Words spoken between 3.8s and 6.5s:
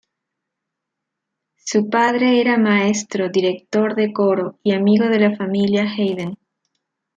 de coro y amigo de la familia Haydn.